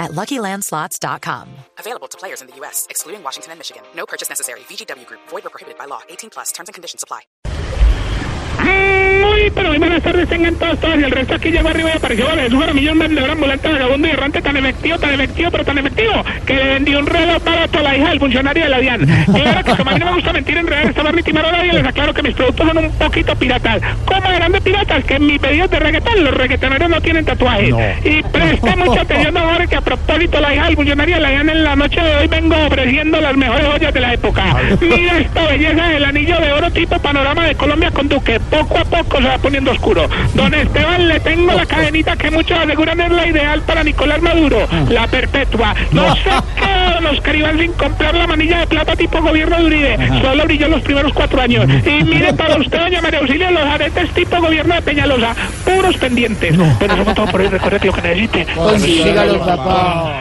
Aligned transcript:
at 0.00 0.10
LuckyLandSlots.com. 0.12 1.48
Available 1.78 2.08
to 2.08 2.18
players 2.18 2.40
in 2.40 2.48
the 2.48 2.56
U.S., 2.56 2.86
excluding 2.90 3.22
Washington 3.22 3.52
and 3.52 3.60
Michigan. 3.60 3.82
No 3.94 4.06
purchase 4.06 4.28
necessary. 4.28 4.60
VGW 4.60 5.06
Group. 5.06 5.20
Void 5.28 5.46
or 5.46 5.50
prohibited 5.50 5.78
by 5.78 5.84
law. 5.84 6.00
18 6.08 6.30
plus. 6.30 6.50
Terms 6.50 6.68
and 6.68 6.74
conditions 6.74 7.04
apply. 7.04 7.20
Muy, 8.60 9.50
pero 9.50 9.68
muy 9.68 9.78
buenas 9.78 10.02
tardes 10.02 10.28
tengan 10.28 10.54
todos, 10.56 10.78
todos. 10.80 10.98
Y 10.98 11.04
el 11.04 11.10
resto 11.10 11.34
aquí 11.34 11.50
llegó 11.50 11.68
arriba 11.68 11.90
y 11.94 11.96
apareció 11.96 12.26
vale, 12.26 12.46
es 12.46 12.52
un 12.52 12.74
millón 12.74 12.98
de 12.98 13.06
vendedor 13.06 13.30
ambulante, 13.30 13.68
vagabundo 13.68 14.08
y 14.08 14.10
errante 14.10 14.42
tan 14.42 14.56
efectivo, 14.56 14.98
tan 14.98 15.12
efectivo, 15.12 15.50
pero 15.50 15.64
tan 15.64 15.78
efectivo, 15.78 16.24
que 16.46 16.54
le 16.54 16.64
vendió 16.64 16.98
un 16.98 17.06
reloj 17.06 17.42
barato 17.42 17.78
a 17.78 17.82
la 17.82 17.96
hija 17.96 18.08
del 18.10 18.18
funcionario 18.18 18.64
de 18.64 18.68
la 18.68 18.78
DIAN. 18.78 19.26
Y 19.28 19.40
ahora 19.40 19.62
que 19.62 19.76
como 19.76 19.90
a 19.90 19.94
mí 19.94 20.00
no 20.00 20.06
me 20.06 20.12
gusta 20.14 20.32
mentir, 20.32 20.56
en 20.58 20.66
realidad 20.66 20.90
esta 20.90 21.12
ni 21.12 21.22
timar 21.22 21.46
a 21.46 21.52
nadie, 21.52 21.72
les 21.72 21.86
aclaro 21.86 22.14
que 22.14 22.22
mis 22.22 22.34
productos 22.34 22.66
son 22.66 22.78
un 22.78 22.90
poquito 22.92 23.36
piratas. 23.36 23.82
¿Cómo 24.04 24.30
eran 24.30 24.52
de 24.52 24.60
piratas? 24.60 25.04
Que 25.04 25.14
en 25.14 25.26
mis 25.26 25.38
pedidos 25.38 25.70
de 25.70 25.78
reggaetón, 25.78 26.24
los 26.24 26.34
reggaetoneros 26.34 26.90
no 26.90 27.00
tienen 27.00 27.24
tatuajes. 27.24 27.74
Y 28.04 28.22
presta 28.22 28.76
mucha 28.76 29.02
atención 29.02 29.36
a 29.80 29.82
propósito 29.82 30.40
la 30.40 30.54
hija 30.54 30.66
del 30.66 30.76
de 30.76 31.20
la 31.20 31.28
DIAN 31.30 31.48
en 31.48 31.64
la 31.64 31.74
noche 31.74 32.00
de 32.00 32.16
hoy 32.16 32.26
vengo 32.26 32.54
ofreciendo 32.66 33.18
las 33.20 33.34
mejores 33.34 33.66
joyas 33.66 33.94
de 33.94 34.00
la 34.00 34.12
época. 34.12 34.56
Mira 34.80 35.18
esta 35.18 35.46
belleza 35.46 35.86
del 35.88 36.04
anillo 36.04 36.38
de 36.38 36.52
oro 36.52 36.70
tipo 36.70 36.98
panorama 36.98 37.46
de 37.46 37.54
Colombia 37.54 37.90
con 37.90 38.06
Duque. 38.08 38.38
Poco 38.40 38.78
a 38.78 38.84
poco 38.84 39.18
se 39.18 39.28
va 39.28 39.38
poniendo 39.38 39.70
oscuro. 39.70 40.06
Don 40.34 40.52
Esteban, 40.52 41.08
le 41.08 41.20
tengo 41.20 41.52
la 41.52 41.64
cadenita 41.64 42.16
que 42.16 42.30
muchos 42.30 42.58
aseguran 42.58 43.00
es 43.00 43.10
la 43.10 43.26
ideal 43.26 43.62
para 43.62 43.82
Nicolás 43.82 44.20
Maduro, 44.20 44.68
la 44.90 45.06
perpetua. 45.06 45.74
No 45.92 46.14
sé 46.16 46.30
qué 46.56 46.80
los 47.00 47.20
Caribán 47.20 47.58
sin 47.58 47.72
comprar 47.72 48.14
la 48.14 48.26
manilla 48.26 48.60
de 48.60 48.66
plata 48.66 48.94
tipo 48.94 49.20
gobierno 49.22 49.56
de 49.56 49.64
Uribe. 49.64 50.20
Solo 50.20 50.44
brilló 50.44 50.68
los 50.68 50.82
primeros 50.82 51.12
cuatro 51.12 51.40
años. 51.40 51.66
Y 51.86 52.04
mire 52.04 52.32
para 52.34 52.56
usted, 52.56 52.78
doña 52.78 53.00
María 53.00 53.20
Auxilio, 53.20 53.50
los 53.50 53.62
aretes 53.62 54.10
tipo 54.10 54.40
gobierno 54.40 54.74
de 54.74 54.82
Peñalosa. 54.82 55.34
Puros 55.64 55.96
pendientes. 55.96 56.56
Pero 56.78 56.94
eso 56.94 57.14
todo 57.14 57.26
por 57.26 57.40
hoy. 57.40 57.48
Recuerde 57.48 57.80
que 57.80 57.86
lo 57.86 57.92
que 57.92 58.02
necesite. 58.02 58.46
Sígalo, 58.78 59.38
papá. 59.38 59.69
Carnaval. 59.70 60.20